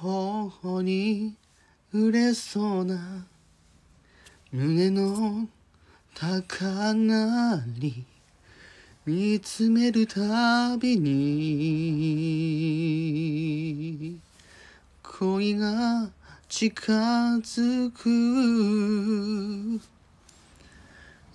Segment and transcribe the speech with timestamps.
[0.00, 1.34] 頬に
[1.92, 3.26] 嬉しそうな
[4.50, 5.46] 胸の
[6.14, 8.06] 高鳴り
[9.04, 11.40] 見つめるたびに
[15.02, 16.08] 恋が
[16.48, 16.92] 近
[17.40, 18.08] づく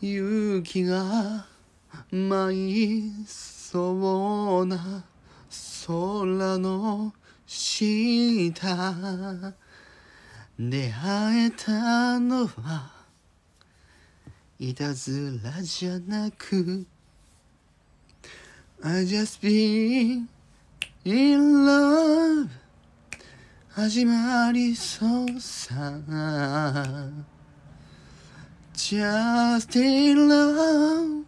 [0.01, 1.45] 雪が
[2.09, 5.03] 舞いそうな
[5.85, 7.13] 空の
[7.57, 8.51] 下
[10.57, 12.91] 出会えたのは
[14.59, 16.85] いたずらじゃなく
[18.83, 20.27] I just be
[21.05, 22.49] in love
[23.69, 25.75] 始まりそうさ。
[28.73, 31.25] Just in love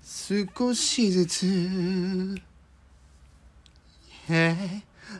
[0.00, 2.55] 少しずつ。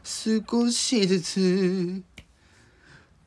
[0.02, 2.02] 少しずつ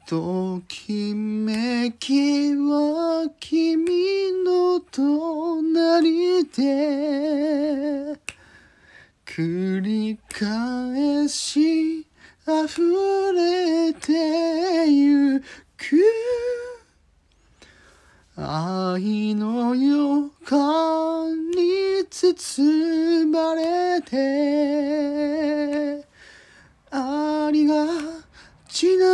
[0.06, 8.20] ときめきは君の隣で
[9.26, 12.06] 繰り返し
[12.46, 15.46] 溢れてゆく。
[18.36, 20.89] 愛の予感
[22.22, 24.18] 包まれて
[26.92, 27.86] ありが
[28.68, 29.06] ちな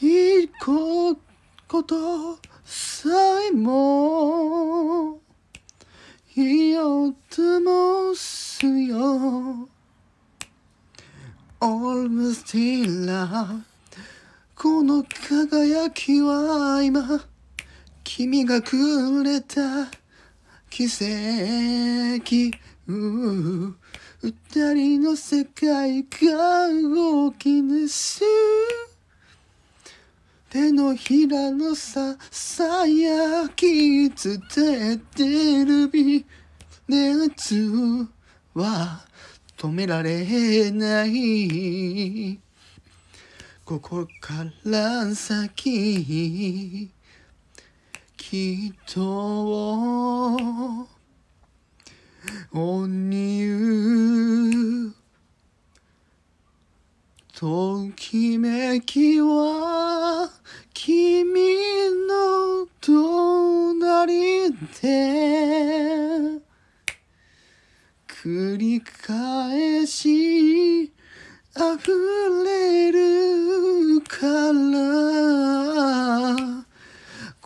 [0.00, 1.14] 一個
[1.68, 3.08] ことさ
[3.48, 5.20] えも
[6.34, 9.68] いよともすよ。
[11.60, 13.62] Almost in love
[14.56, 17.24] この輝きは今
[18.02, 20.07] 君がくれた。
[20.70, 22.52] 奇跡。
[22.88, 23.76] う
[24.22, 28.22] 二人の世界が動き出す
[30.50, 34.40] 手のひらのささやき伝
[34.92, 35.88] えてる。
[35.88, 36.24] 微
[36.88, 38.08] 熱
[38.54, 39.04] は
[39.58, 42.40] 止められない。
[43.64, 46.90] ここから先。
[48.30, 50.86] きっと
[52.52, 54.92] 鬼う
[57.34, 60.28] ときめきは
[60.74, 61.40] 君
[62.06, 64.52] の隣
[64.82, 66.42] で
[68.06, 70.92] 繰り返し溢
[72.44, 75.18] れるから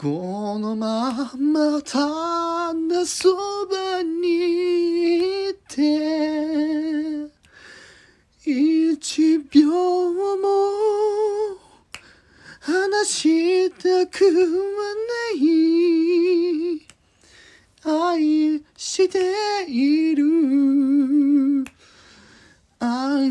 [0.03, 3.35] このままただそ
[3.67, 7.31] ばにいて
[8.45, 10.53] 一秒も
[12.61, 14.33] 離したくは
[15.35, 16.87] ない。
[17.85, 20.23] 愛している。
[22.79, 23.29] I